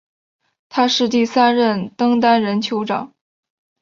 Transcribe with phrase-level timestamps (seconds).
[0.67, 3.13] 他是第三任登丹人酋长。